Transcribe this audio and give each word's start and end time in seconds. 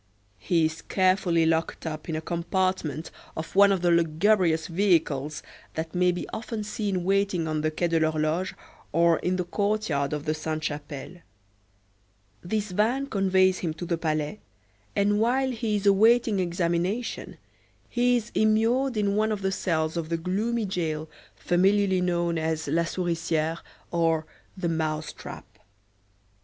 He 0.39 0.65
is 0.65 0.81
carefully 0.81 1.45
locked 1.45 1.85
up 1.85 2.09
in 2.09 2.15
a 2.15 2.21
compartment 2.21 3.11
of 3.37 3.55
one 3.55 3.71
of 3.71 3.83
the 3.83 3.91
lugubrious 3.91 4.65
vehicles 4.65 5.43
that 5.75 5.93
may 5.93 6.11
be 6.11 6.27
often 6.33 6.63
seen 6.63 7.03
waiting 7.03 7.47
on 7.47 7.61
the 7.61 7.69
Quai 7.69 7.85
de 7.87 7.99
l'Horloge, 7.99 8.55
or 8.91 9.19
in 9.19 9.35
the 9.35 9.43
courtyard 9.43 10.11
of 10.11 10.25
the 10.25 10.33
Sainte 10.33 10.63
Chapelle. 10.63 11.17
This 12.41 12.71
van 12.71 13.05
conveys 13.11 13.59
him 13.59 13.75
to 13.75 13.85
the 13.85 13.95
Palais, 13.99 14.39
and 14.95 15.19
while 15.19 15.51
he 15.51 15.75
is 15.75 15.85
awaiting 15.85 16.39
examination, 16.39 17.37
he 17.87 18.17
is 18.17 18.31
immured 18.33 18.97
in 18.97 19.15
one 19.15 19.31
of 19.31 19.43
the 19.43 19.51
cells 19.51 19.97
of 19.97 20.09
the 20.09 20.17
gloomy 20.17 20.65
jail, 20.65 21.11
familiarly 21.35 22.01
known 22.01 22.39
as 22.39 22.67
"la 22.67 22.85
Souriciere" 22.85 23.59
or 23.91 24.25
the 24.57 24.67
"mouse 24.67 25.13
trap." 25.13 25.59